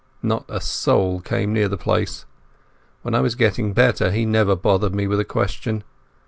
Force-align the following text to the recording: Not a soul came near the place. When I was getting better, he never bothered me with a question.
Not 0.23 0.45
a 0.49 0.59
soul 0.59 1.19
came 1.19 1.53
near 1.53 1.67
the 1.67 1.77
place. 1.77 2.25
When 3.03 3.13
I 3.13 3.21
was 3.21 3.35
getting 3.35 3.71
better, 3.73 4.09
he 4.09 4.25
never 4.25 4.55
bothered 4.55 4.95
me 4.95 5.05
with 5.05 5.19
a 5.19 5.23
question. 5.25 5.83